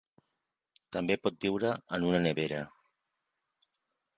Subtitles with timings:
[0.95, 2.65] També pot viure en una nevera.